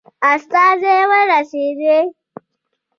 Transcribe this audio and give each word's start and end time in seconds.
استازی 0.31 0.95
ورسېدی. 1.09 1.99